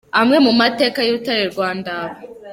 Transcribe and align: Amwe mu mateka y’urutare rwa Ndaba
Amwe 0.21 0.37
mu 0.45 0.51
mateka 0.61 0.99
y’urutare 1.01 1.43
rwa 1.51 1.69
Ndaba 1.79 2.15